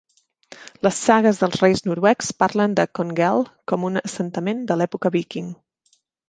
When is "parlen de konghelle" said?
2.45-3.45